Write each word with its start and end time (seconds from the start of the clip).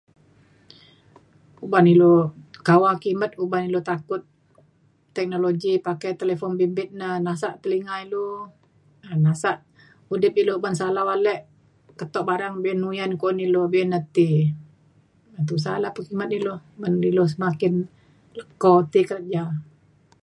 uban 1.65 1.85
ilu 1.93 2.13
kawa 2.67 2.91
kimet 3.01 3.31
uban 3.43 3.63
ilu 3.69 3.79
takut 3.89 4.21
teknologi 5.15 5.73
pakai 5.87 6.11
telefon 6.19 6.51
bimbit 6.59 6.89
na 6.99 7.07
nasak 7.27 7.53
telinga 7.61 7.95
ilu 8.05 8.27
um 9.07 9.19
nasak 9.25 9.57
udip 10.13 10.33
ilu 10.41 10.53
ban 10.63 10.75
salau 10.79 11.07
ale 11.15 11.35
keto 11.99 12.19
barang 12.29 12.55
be’un 12.63 12.81
uyan 12.91 13.11
kuan 13.19 13.37
ilu 13.45 13.61
be’un 13.71 13.89
na 13.93 13.99
ti. 14.15 14.29
um 15.33 15.43
tusa 15.47 15.71
la 15.83 15.89
pekimet 15.95 16.29
ilu 16.37 16.53
ban 16.81 16.93
ilu 17.11 17.23
semakin 17.33 17.73
leko 18.37 18.73
ti 18.91 18.99
kerja. 19.09 19.43